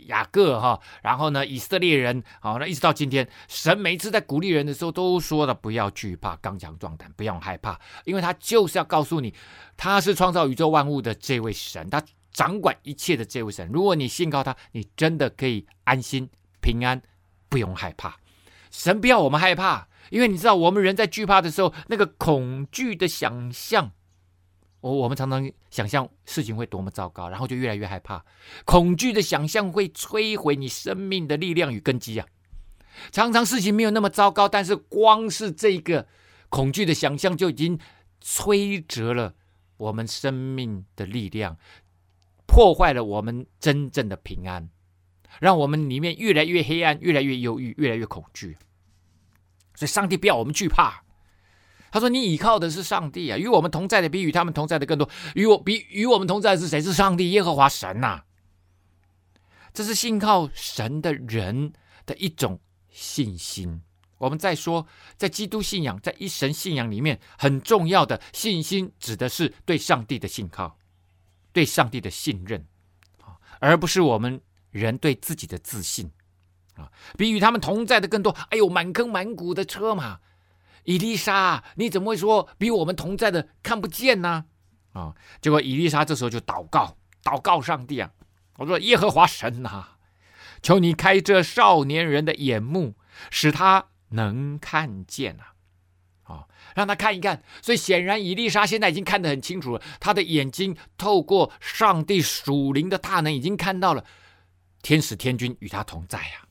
[0.08, 9.34] 雅各哈，然后呢，以色列人，好，那一直到今天，神每次在鼓励人的时候，都说了不要惧怕，刚强壮胆，不用害怕，因为他就是要告诉你，
[9.76, 13.70] 他是创造宇宙万物的这位神，他掌管一切的这位神。
[13.74, 16.30] 如果你信靠他，你真的可以安心
[16.62, 17.02] 平安，
[17.50, 18.18] 不用害怕。
[18.72, 23.92] 神不要我们害怕，因为你知道，我们人在惧怕的时候，那个恐惧的想象。
[24.84, 28.26] 我我们常常想象事情会多么糟糕，然后就越来越害怕。
[28.65, 32.28] 恐惧的想象会摧毁你生命的力量与根基啊！
[33.10, 36.06] 常常事情没有那么糟糕，但是光是这个
[36.50, 37.80] 恐惧的想象就已经
[38.22, 39.36] 摧折了
[39.78, 41.58] 我们生命的力量，
[42.46, 44.67] 破坏了我们真正的平安，
[45.39, 48.58] 让我们里面越来越黑暗，越来越忧郁，越来越恐惧。
[49.76, 51.03] 所以，上帝不要我们惧怕。
[51.94, 55.08] 他说：“你倚靠的是上帝啊，与我们同在的比与他们同在的更多。
[55.36, 56.82] 与我比与我们同在的是谁？
[56.82, 58.24] 是上帝耶和华神呐、
[59.76, 61.72] 这是信靠神的人
[62.08, 63.80] 的一种信心。
[64.18, 70.76] 我们再说，在基督信仰，在一神信仰里面，很重要的信心，指的是对上帝的信靠，
[71.52, 72.66] 对上帝的信任，
[73.60, 76.10] 而不是我们人对自己的自信
[76.74, 76.92] 啊。
[77.20, 78.32] 比与他们同在的更多。
[78.50, 80.20] 哎呦，满坑满谷的车马。”
[80.84, 84.46] 伊丽莎，你怎么会说比我们同在的看不见呢？
[84.93, 85.13] 啊！
[85.41, 88.12] 结果伊丽莎这时候就祷告，祷告上帝啊！
[88.58, 89.98] 我说耶和华神呐，
[90.62, 92.96] 求你开这少年人的眼目，
[93.32, 95.54] 使他能看见啊！
[96.24, 97.41] 啊，让他看一看。
[97.62, 104.06] 所以显然伊丽莎现在已经看得很清楚了，他的眼睛透过上帝属灵的大能，已经看到了
[104.82, 106.46] 天使天君与他同在啊！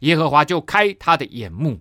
[0.00, 1.80] 耶和华就开他的眼目。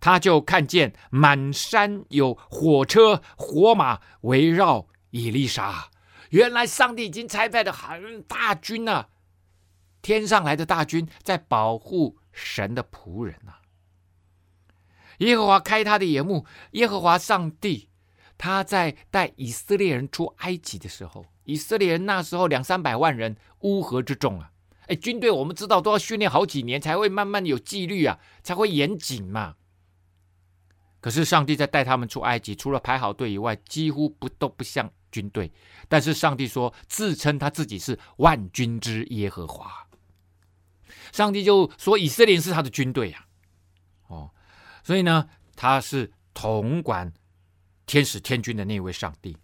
[0.00, 5.90] 他就看见满山有火车火马围绕以利沙，
[6.30, 9.06] 原来上帝已经差派的很大军呐、
[10.02, 13.54] 天上来的大军在保护神的仆人呐、
[15.18, 17.88] 耶和华开他的眼目，耶和华上帝
[18.36, 24.52] 他在带以色列人出埃及的时候，以色列人那时候两三百万人，乌合之众啊，
[24.86, 29.56] 哎，军队我们知道都要训练好几年才会慢慢有纪律啊，才会严谨嘛。
[31.00, 35.50] 可是上帝在带他们出埃及，除了排好队以外，几乎不都不像军队。
[35.88, 39.86] 但是上帝说，自称他自己是万军之耶和华。
[41.12, 43.24] 上帝就说，以色列是他的军队呀、
[44.08, 44.30] 啊，哦，
[44.82, 47.12] 所以呢，他是统管
[47.86, 49.36] 天使天军的那位上帝。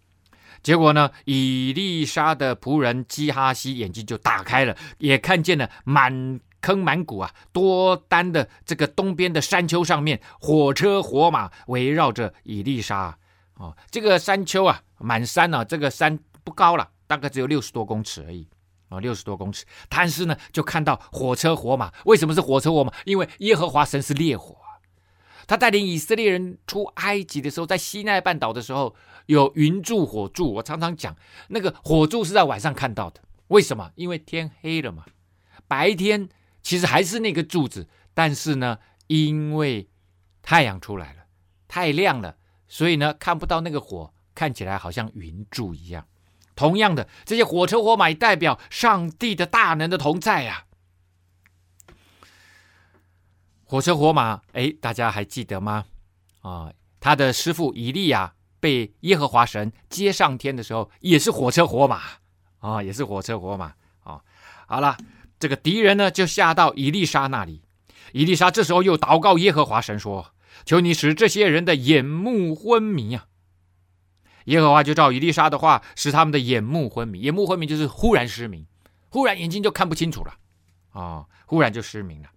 [0.61, 6.39] 结果呢，以利沙的仆人基哈西眼睛就打开了，也看见了满。
[6.65, 13.17] 坑满谷啊，多丹的这个东边的山丘上面，火车火马围绕着以利沙啊、
[13.57, 18.47] 哦，这个山丘啊，满山啊，这个山不高了，大概只有六十多公尺而已
[18.89, 19.63] 啊，六十多公尺。
[19.87, 22.91] 但是呢，就看到火车火马，为什么是火车火马？
[23.05, 24.81] 因为耶和华神是烈火啊，
[25.45, 28.95] 他带领以色列人出埃及的时候，在西奈半岛的时候
[29.27, 30.51] 有云柱火柱。
[30.55, 31.15] 我常常讲，
[31.49, 33.91] 那个火柱是在晚上看到的，为什么？
[33.93, 35.05] 因为天黑了嘛，
[35.67, 36.27] 白天。
[36.65, 39.87] 其实还是那个柱子，但是呢，因为
[40.41, 41.25] 太阳出来了，
[41.67, 46.07] 太亮了，所以呢，看不到那个火，看起来好像云柱一样。
[46.55, 50.65] 同样的，这些火车火马也代表上帝的大能的同在呀、
[51.85, 51.93] 啊。
[53.65, 55.85] 火车火马，哎，大家还记得吗？
[56.41, 62.01] 啊，他的师傅以利亚被耶和华神接上天的时候，也是火车火马
[62.57, 64.19] 啊，也是火车火马啊。
[64.65, 64.97] 好了。
[65.39, 67.61] 这个敌人呢，就下到以利沙那里。
[68.13, 70.33] 以利沙这时候又祷告耶和华神说
[70.65, 73.27] ：“求你使这些人的眼目昏迷啊！”
[74.45, 77.19] 耶和华就照以利沙的话，使他们的眼目昏迷。
[77.21, 78.65] 眼目昏迷就是忽然失明，
[79.09, 80.33] 忽然眼睛就看不清楚了
[80.91, 82.29] 啊，忽然就失明了。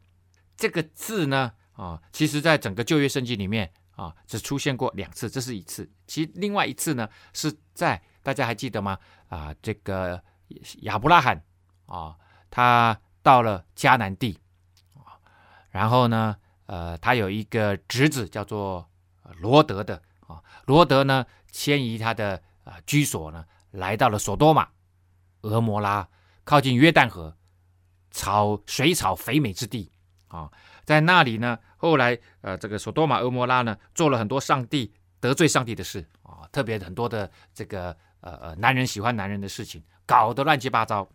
[0.57, 5.89] 这个字呢，啊，其实在整个旧约圣经里面啊，只出现过两次，这是一次。
[6.07, 8.99] 其另外一次呢，是在大家还记得吗？
[9.29, 10.21] 啊，这个
[10.81, 11.41] 亚伯拉罕
[11.87, 12.17] 啊，
[12.51, 14.39] 他到了迦南地，
[15.71, 18.89] 然后呢，呃，他有一个侄子叫做
[19.39, 24.69] 罗德的啊，罗德呢迁移他的啊居所呢，来到了索多玛、
[25.43, 26.09] 俄摩拉，
[26.45, 27.37] 靠近约旦河，
[28.11, 29.93] 草水草肥美之地。
[30.29, 30.51] 啊，
[30.85, 41.09] 在那里呢，后来呃，这个索多玛、俄摩拉呢，做了很多上帝得罪上帝的事啊，特别很多的这个呃男人喜欢男人的事情，搞得乱七八糟。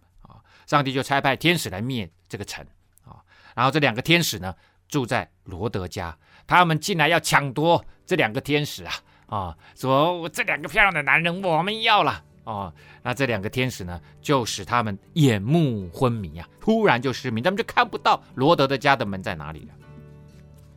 [0.73, 2.65] 上帝就差派天使来灭这个城
[3.05, 3.21] 啊。
[3.53, 4.55] 然后这两个天使呢，
[4.89, 8.93] 住在罗德家，他们进来要抢夺这两个天使啊
[9.27, 12.23] 啊，说这两个漂亮的男人我们要了。
[12.45, 19.73] 哦，那这两个天使呢，就使他们眼目昏迷啊，突然就失明，他们就看不到罗德的家的门在哪里了。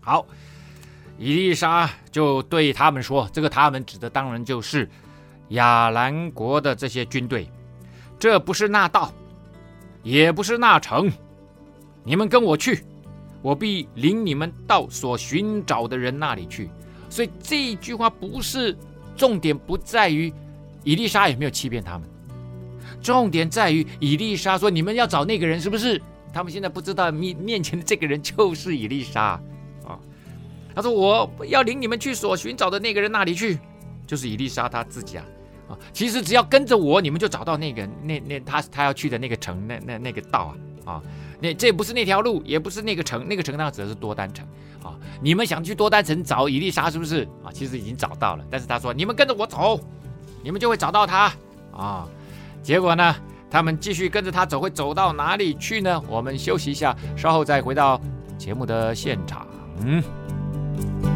[0.01, 0.27] 好，
[1.19, 4.89] 伊丽莎就对他们说：“这个他们指的当然就是
[5.49, 7.51] 亚兰国的这些军队，
[8.17, 9.13] 这不是那道，
[10.07, 11.11] 也不是那城，
[12.05, 12.85] 你们跟我去，
[13.43, 16.71] 我必领你们到所寻找的人那里去。”
[17.11, 18.77] 所以这句话不是
[19.17, 20.33] 重点，不在于。
[20.85, 22.09] 以丽莎有没有欺骗他们？
[23.03, 26.01] 重点在于以丽莎说：“你们要找那个人，是不是？”
[26.33, 29.41] 他们现在不知道面面前的这个人就是伊丽莎
[29.85, 29.99] 啊。
[30.73, 33.59] 他说：“我要领你们去所寻找的那个人那里去，
[34.07, 35.25] 就是伊丽莎他自己啊
[35.69, 35.77] 啊！
[35.93, 41.03] 其实只要跟着我，你们就找到那个那那他他要去的那个城，那那那个道啊啊！
[41.41, 44.47] 那这不是那条路，也不是那个城，那个城呢指的是多丹城
[44.83, 44.95] 啊。
[45.21, 47.53] 你们想去多丹城找伊丽莎，是不是啊？
[47.53, 49.81] 其实已经找到了，但是他说：你们跟着我走。”
[50.45, 51.33] 你们就会找到他
[51.73, 52.07] 啊！
[52.63, 53.17] 结果呢，
[53.51, 56.01] 他们继续跟着他走，会走到哪里去呢？
[56.09, 58.01] 我们休息一下，稍后再回到
[58.39, 59.45] 节目的现场。
[59.85, 61.16] 嗯。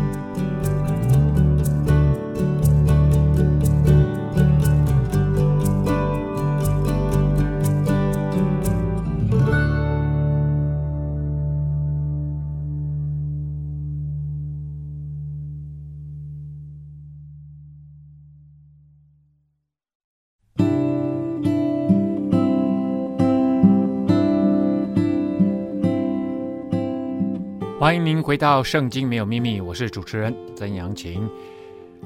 [27.80, 31.26] 欢迎您回到《圣经没有秘密》，我是主持人曾阳晴。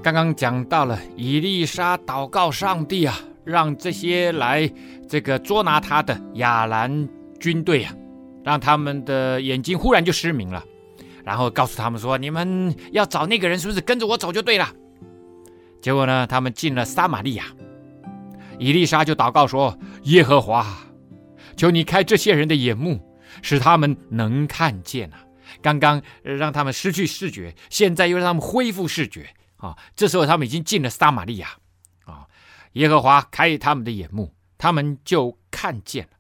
[0.00, 4.70] 刚刚讲到了以利沙祷告上帝啊，让这些来
[5.08, 7.08] 这个捉拿他的亚兰
[7.40, 7.92] 军队啊，
[8.44, 10.62] 让他们的眼睛忽然就失明了，
[11.24, 14.68] 然后告诉他们说：“你们要找那个人，是不是跟着我走就对了？”
[15.82, 17.46] 结果呢，他们进了撒玛利亚，
[18.60, 20.64] 以利沙就祷告说：“耶和华，
[21.56, 23.00] 求你开这些人的眼目，
[23.42, 25.18] 使他们能看见啊。”
[25.64, 29.74] 刚刚让他们失去视觉，现在又让他们恢复视觉啊！
[29.96, 31.56] 这时候他们已经进了撒玛利亚
[32.04, 32.26] 啊！
[32.72, 36.10] 耶和华开他们的眼目，他们就看见了。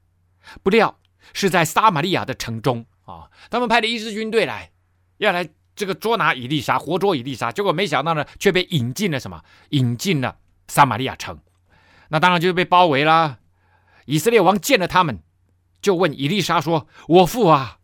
[0.62, 0.98] 不料
[1.34, 3.28] 是在撒玛利亚的城中啊！
[3.50, 4.70] 他们派了一支军队来，
[5.18, 7.52] 要来这个捉拿以利沙，活捉以利沙。
[7.52, 9.42] 结果没想到呢，却被引进了什么？
[9.70, 11.38] 引进了撒玛利亚城。
[12.08, 13.40] 那当然就是被包围了。
[14.06, 15.22] 以色列王见了他们，
[15.82, 17.80] 就问以利沙说：“我父啊！”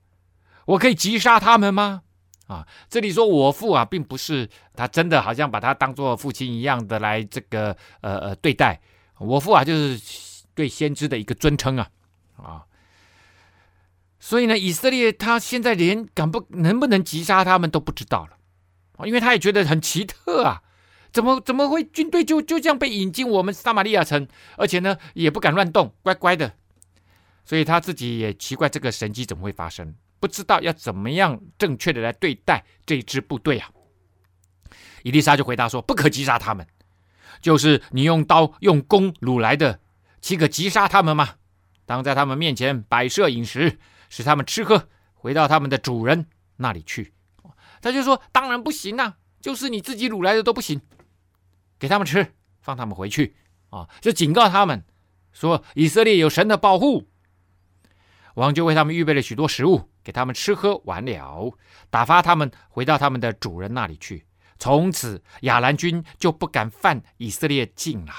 [0.70, 2.02] 我可以击杀他们吗？
[2.46, 8.80] 啊，这里说我父啊，并不是他真的好像把他当做父亲一样的来这个呃呃对待。
[9.18, 11.88] 我父啊，就是对先知的一个尊称啊
[12.36, 12.64] 啊。
[14.20, 20.62] 所以呢，以色列他现在连敢不能不能击杀他们都不知道了，因为他也觉得很奇特啊，
[21.10, 26.52] 怎么怎么会军队就就这样被引进我们撒玛利亚城，而且呢也不敢乱动，乖乖的。
[27.44, 29.94] 所以他自己也奇怪这个神迹怎么会发生。
[30.20, 33.70] 不知道要怎么样正确的来对待这支部队啊！
[35.02, 36.66] 伊丽莎就回答说：“不可击杀他们，
[37.40, 39.80] 就是你用刀用弓掳来的，
[40.20, 41.36] 岂可击杀他们吗？
[41.86, 43.78] 当在他们面前摆设饮食，
[44.10, 47.14] 使他们吃喝，回到他们的主人那里去。”
[47.80, 50.82] 他就说：“当然不行啊，就是你自己掳来的都不行，
[51.78, 53.34] 给他们吃，放他们回去
[53.70, 53.88] 啊！
[54.02, 54.84] 就警告他们
[55.32, 57.08] 说，以色列有神的保护。”
[58.36, 59.89] 王就为他们预备了许多食物。
[60.02, 61.54] 给他们吃喝玩了，
[61.90, 64.24] 打发他们回到他们的主人那里去。
[64.58, 68.12] 从此亚兰军就不敢犯以色列境了。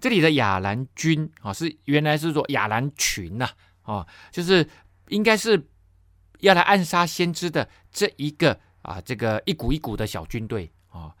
[0.00, 3.48] 这里的亚兰军啊，是原来是说亚兰群呐，
[3.82, 4.68] 啊，就是
[5.08, 5.68] 应该是
[6.40, 11.14] 要来暗杀先知的这一个啊，这个一股一股的小军队啊。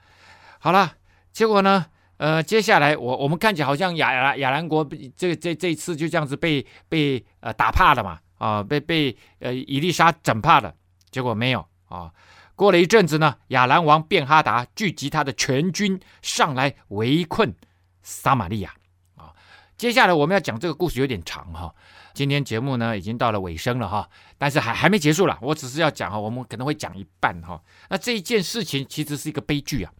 [0.58, 0.92] 好了，
[1.32, 4.84] 结果呢，呃，接下来我我们看起来好像亚亚亚兰国
[5.16, 8.18] 这这这次就这样子被被呃打怕了嘛。
[8.42, 10.74] 啊，被被呃伊丽莎整怕了。
[11.10, 12.12] 结果没有啊。
[12.56, 17.54] 过了一阵子呢，亚兰王便哈达聚集他的全军上来围困
[18.02, 18.74] 撒玛利亚
[19.14, 19.32] 啊。
[19.76, 21.72] 接下来我们要讲这个故事有点长哈。
[22.14, 25.38] 今天节目呢已经到了尾声了哈，但是还还没结束了。
[25.40, 27.62] 我只是要讲哈，我们可能会讲一半哈。
[27.88, 29.92] 那这一件事情其实是一个悲剧啊。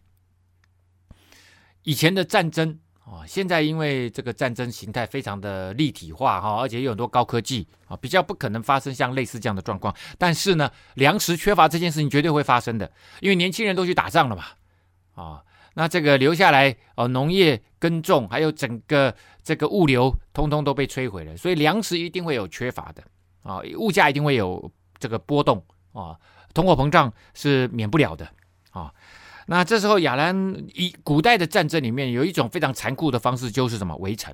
[1.83, 9.93] 以前的战争啊，现在因为这个战争形态非常的立体化哈，而且有很多高科技啊，比较不可能发生像类似这样的状况。
[10.17, 12.89] 但是呢，粮食缺乏这件事情绝对会发生的，
[13.19, 14.45] 因为年轻人都去打仗了嘛
[15.15, 15.43] 啊。
[15.75, 23.03] 那这个留下来哦，农业耕种还有整个这个物流，通通都被摧毁了，所以粮食一定会有缺乏的
[23.41, 26.15] 啊，物价一定会有这个波动啊，
[26.53, 28.25] 通货膨胀是免不了的
[28.71, 28.93] 啊。
[29.47, 30.35] 那这时候亚兰
[30.73, 34.33] 以古代的战争里面有一种非常残酷的方式，就是什么围城？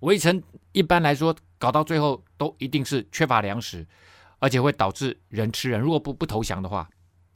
[0.00, 3.86] 围城一般来说搞到最后都一定是缺乏粮食，
[4.38, 5.80] 而且会导致人吃人。
[5.80, 6.88] 如果不不投降的话，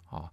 [0.07, 0.31] 啊。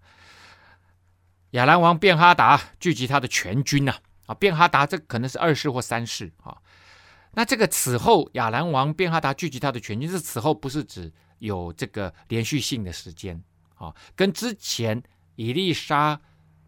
[1.52, 3.96] 亚兰王便哈达聚集他的全军呐，
[4.26, 6.58] 啊，便哈达这可能是二世或三世啊。
[7.32, 13.42] 那这个此后亚兰王便哈达聚集他的全军，是此后不是指有这个连续性的时间
[13.76, 15.02] 啊，跟之前
[15.36, 16.20] 伊丽莎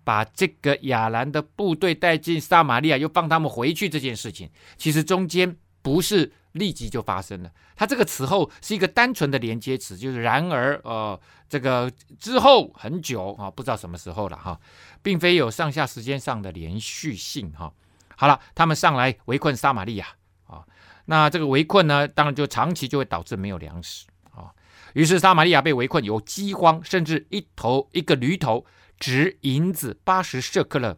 [0.07, 6.31] 把这个亚兰的部队带进撒玛利亚，又放他们回去这件事情，其实中间不是。
[6.53, 7.51] 立即就发生了。
[7.75, 14.59] 它这个此后是一个单纯的连接词，就是然而，呃，这个之后很久啊，不知道什么时候了哈，
[15.03, 17.71] 并非有上下时间上的连续性哈。
[18.15, 20.07] 好了，他们上来围困撒玛利亚
[20.47, 20.65] 啊，
[21.05, 24.49] 那这个围困呢，当然就长期就会导致没有粮食啊。
[24.93, 28.65] 于是撒玛利亚被围困，有饥荒，甚至一头一个驴头
[28.99, 30.97] 值银子八十舍克勒，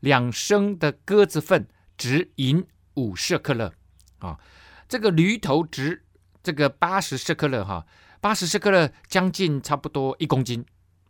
[0.00, 1.66] 两升的鸽子粪
[1.96, 3.72] 值银五舍克勒
[4.18, 4.38] 啊。
[4.88, 6.04] 这个驴头值
[6.42, 7.86] 这个八十舍克勒哈，
[8.20, 10.64] 八十舍克勒将近差不多一公斤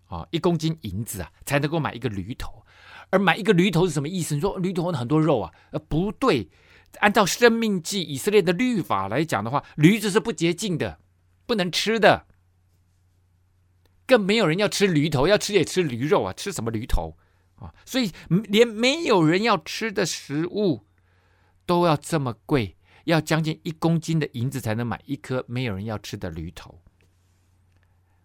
[0.06, 2.64] 啊，一公斤银子啊，才能够买一个驴头。
[3.10, 4.34] 而买一个驴头是什么意思？
[4.34, 5.52] 你说驴头很多肉啊？
[5.70, 6.48] 呃，不对，
[6.98, 10.98] 按照生命记以色列的律法来讲的话，驴子是不洁净的，
[11.46, 12.26] 不能吃的，
[14.06, 17.16] 更没有人要吃驴头，要吃也吃驴肉啊，吃什么驴头
[17.56, 17.74] 啊？
[17.84, 20.86] 所以连没有人要吃的食物
[21.64, 22.76] 都要这么贵。
[23.06, 26.82] 要将近一公斤的银子才能买一颗没有人要吃的驴头。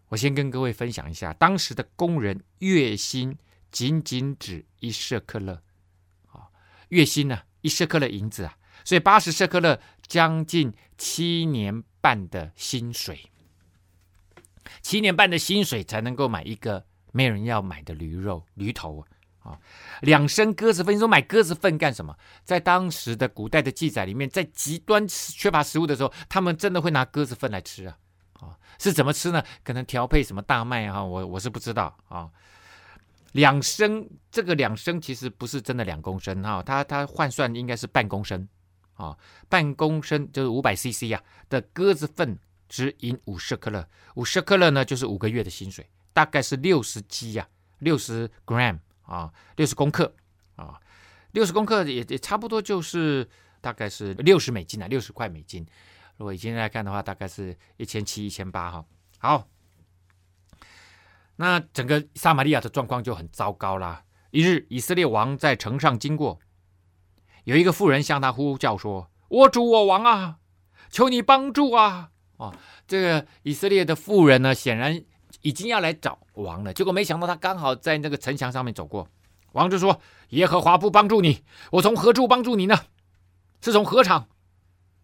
[0.08, 3.38] 我先跟各位分享一下，当时的工人月薪
[3.72, 5.62] 仅仅只一舍客勒，
[6.32, 6.50] 啊，
[6.90, 13.30] 月薪呢一舍客勒银子啊，所以八十舍客勒将近七年半的薪水，
[14.82, 19.06] 七年半的薪水才能够买一个没有人要买的驴肉驴头。
[19.44, 19.58] 啊，
[20.02, 22.16] 两升鸽子粪，你说买鸽子粪干什么？
[22.44, 27.98] 在当时的古代的记载里面，在极端缺乏食物的时候，他们真的会拿鸽子粪来吃啊！
[28.34, 29.44] 啊，是怎么吃呢？
[29.64, 31.04] 可能调配什么大麦啊？
[31.04, 32.30] 我我是不知道啊。
[33.32, 38.48] 两升，这个两升其实不是真的两公升哈，它它换算应该是半公升
[38.94, 39.18] 啊，
[39.50, 42.38] 半公升就是五百 CC 啊的鸽子粪
[42.72, 47.48] 值银五舍客勒，五十克勒呢就是五个月的薪水，大概是六十基呀，
[47.78, 48.80] 六十 gram。
[49.02, 50.16] 啊，六十公克
[50.56, 50.80] 啊，
[51.34, 53.28] 六十公克也也差不多就是
[53.60, 55.68] 大概是六十美金啊，六十块美金。
[56.16, 58.86] 如果以今天来看的话，大概是一千七、一千八哈。
[59.18, 59.50] 好，
[61.36, 64.06] 那整个撒玛利亚的状况就很糟糕啦。
[64.30, 66.40] 一日，以色列王在城上经过，
[67.44, 70.40] 有一个妇人向他呼叫说：“我主我王啊，
[70.90, 72.11] 求你帮助啊！”
[72.42, 72.54] 哦，
[72.88, 75.02] 这个以色列的妇人呢，显然。
[75.44, 79.08] 已经要来找王了，结果没想到他刚好在那个城墙上面走过。
[79.54, 80.00] 王就说
[80.32, 82.78] ：“耶和华不帮助你，我从何处帮助你呢？
[83.60, 84.28] 是从禾场，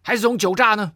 [0.00, 0.92] 还是从酒榨呢？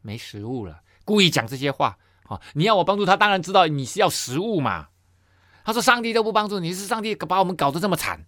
[0.00, 1.98] 没食物了，故意讲这些话。
[2.28, 4.88] 哦，你要我帮助他，当然知道你是要食物嘛。
[5.62, 8.24] 他说：上帝都不帮助你，是上帝把我们搞得这么惨。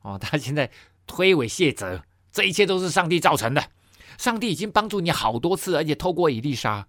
[0.00, 0.70] 哦，他现在
[1.06, 2.02] 推诿卸责，
[2.32, 3.62] 这一切都是上帝造成的。
[4.16, 6.86] 上帝已经帮助你好多次，而且透过以利沙，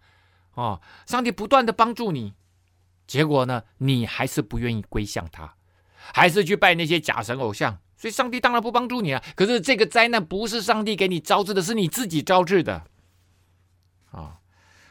[0.54, 2.34] 哦，上帝不断的帮助你。”
[3.06, 5.56] 结果呢，你还是不愿意归向他，
[6.14, 9.24] 还是去拜那些假神偶像，所以上帝当然不帮助你了。
[9.36, 12.84] 可是这个灾难不是上帝给你招致的，是你自己招致的。
[14.12, 14.38] 啊、哦，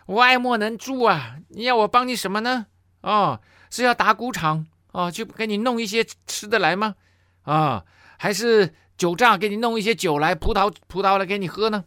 [0.06, 1.36] 我爱莫能助啊！
[1.50, 2.66] 你要我帮你什么呢？
[3.02, 6.96] 哦，是要打谷场啊，就、哦、给你弄一些吃的来吗？
[7.42, 7.84] 啊、
[8.18, 11.84] 还是酒榨给你弄一些酒来，葡萄葡萄来给你喝呢？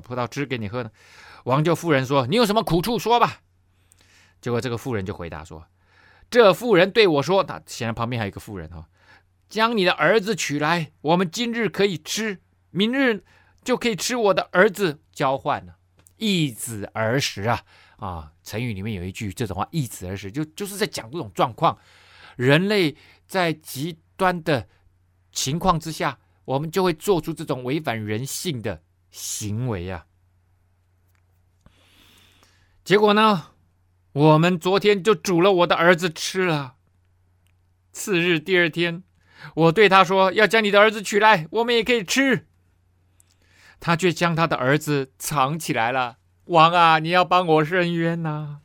[0.00, 0.90] 葡萄汁给你喝呢？
[1.44, 3.40] 王就妇人说：“你有什么苦处说吧。”
[4.40, 5.66] 结果这个妇人就回答说
[6.30, 8.88] ：“这妇人对我说，他显然旁边还有一个妇人哈，
[9.48, 12.40] 将你的儿子取来，我们今日可以吃，
[12.70, 13.24] 明日
[13.64, 15.76] 就可以吃我的儿子交换了，
[16.16, 17.62] 一子儿食啊
[17.96, 21.78] 啊，成语里面有一句这种话，易子而食，就就是在讲这种状况。
[22.36, 22.94] 人类
[23.26, 24.68] 在极端的
[25.32, 28.82] 情况之下，我们就会做出这种违反人性的
[29.16, 30.04] 行为啊。
[32.84, 33.52] 结果呢，
[34.12, 36.74] 我们昨天就煮了我的儿子吃了。
[37.92, 39.02] 次日第二天，
[39.54, 42.46] 我对他说：“要将你的儿子取来，我们也可以吃。”
[43.80, 46.18] 他却将他的儿子藏起来了。
[46.44, 48.60] 王啊，你要帮我伸冤呐！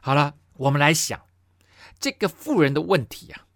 [0.00, 1.20] 好了，我们来想
[1.98, 3.46] 这个妇人的问题啊。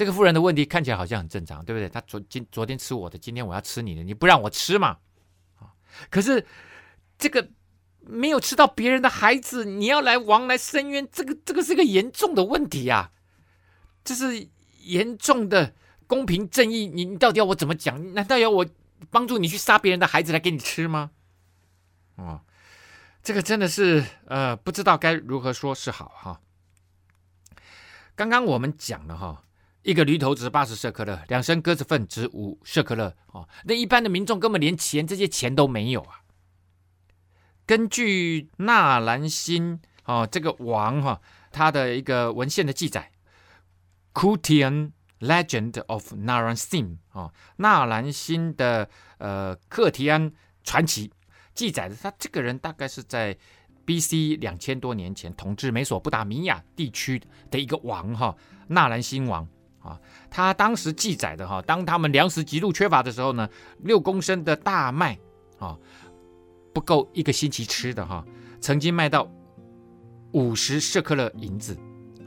[0.00, 1.86] 这个妇人的问题看起来好像很正常，对不对？
[1.86, 4.96] 他昨今昨天吃我的，今天我要吃你的，你不让我吃嘛？
[5.58, 5.76] 啊
[6.08, 6.46] 可是
[7.18, 7.50] 这个
[8.00, 13.12] 没有吃到别人的孩子，你要来王来伸冤，这个这个是个严重的问题啊！
[14.02, 14.48] 这是
[14.78, 15.74] 严重的
[16.06, 18.14] 公平正义，你你到底要我怎么讲？
[18.14, 18.66] 难道要我？
[19.10, 21.10] 帮助你去杀别人的孩子来给你吃吗？
[22.16, 22.40] 哦，
[23.22, 26.40] 这个真的是呃，不知道该如何说是好哈。
[28.16, 29.44] 刚刚我们讲了哈，
[29.82, 33.48] 一个驴头值八十舍克勒，两升鸽子粪值五舍克勒哦。
[33.64, 36.22] 那一般的民众根本连钱这些钱都没有啊。
[37.66, 41.20] 根据纳兰辛哦，这个王哈，
[41.50, 43.12] 他的一个文献的记载
[44.14, 44.92] Kutian。
[45.20, 50.32] Legend of Naram-Sin 啊，纳兰辛的呃克提安
[50.64, 51.12] 传奇
[51.52, 53.36] 记载的，他这个人大概是在
[53.84, 54.36] B.C.
[54.36, 57.20] 两千多年前统治美索不达米亚地区
[57.50, 58.34] 的一个王哈，
[58.68, 59.46] 纳兰辛王
[59.80, 59.98] 啊，
[60.30, 63.48] 他当时记载的哈，当他们粮食极度缺乏的时候呢，
[63.80, 65.18] 六公升的大麦
[65.58, 65.76] 啊
[66.72, 68.24] 不够一个星期吃的哈，
[68.60, 69.30] 曾经卖到
[70.32, 71.76] 五十舍克勒银子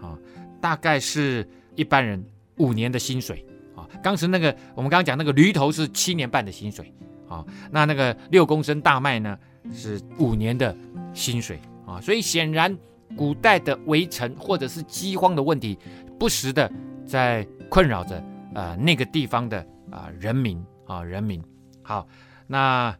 [0.02, 0.18] 啊，
[0.60, 2.24] 大概是一般人。
[2.58, 3.44] 五年的薪水
[3.76, 6.94] 啊，当时那个我们刚刚讲那个驴头是七年半的薪水
[7.28, 9.36] 啊，那那个六公升大麦呢
[9.74, 10.78] 是五年的
[11.16, 12.78] 薪水啊，所以显然
[13.18, 15.76] 古代的围城或者是饥荒的问题，
[16.20, 16.72] 不时的
[17.14, 18.24] 在困扰着
[18.56, 21.40] 呃那个地方的啊、人民啊人民。
[21.84, 22.08] 好，
[22.48, 22.96] 那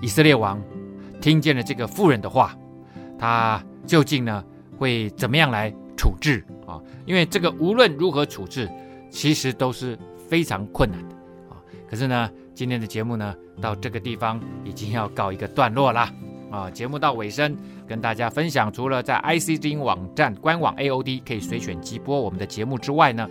[0.00, 0.62] 以色列王
[1.20, 2.56] 听见了这个妇人的话，
[3.18, 4.44] 他究竟呢
[4.78, 6.80] 会怎么样来处置啊？
[7.06, 8.70] 因为这个无论如何处置。
[9.08, 9.96] 其实都是
[10.28, 11.14] 非常困难的
[11.48, 11.56] 啊！
[11.88, 16.12] 可是呢，今天的节目呢，到这个地方已经要告一个段落啦
[16.50, 16.68] 啊！
[16.70, 17.56] 节目到尾声，
[17.86, 23.26] 跟大家分享，除了在 IC 之音网站官网 AOD 可以随选即播我们的节目之外呢，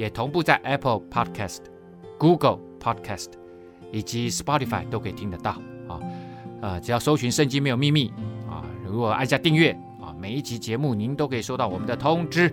[0.00, 1.58] 也同步在 Apple Podcast、
[2.18, 3.32] Google Podcast
[3.92, 5.50] 以及 Spotify 都可以听得到
[5.86, 6.00] 啊！
[6.62, 8.10] 呃，只要搜寻“圣经没有秘密”
[8.48, 12.50] 啊，如果按下订阅啊，每一集节目您都可以收到我们的通知，“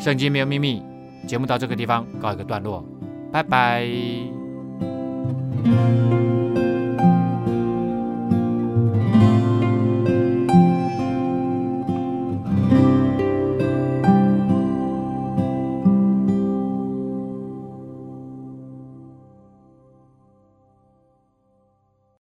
[0.00, 0.82] 圣经没有秘密”。
[1.28, 2.82] 节目到这个地方告一个段落，
[3.30, 3.86] 拜拜。